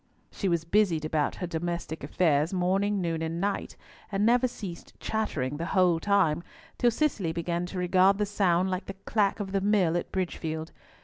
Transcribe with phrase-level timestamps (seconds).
[0.31, 3.77] She was busied about her domestic affairs morning, noon, and night,
[4.11, 6.41] and never ceased chattering the whole time,
[6.79, 10.71] till Cicely began to regard the sound like the clack of the mill at Bridgefield.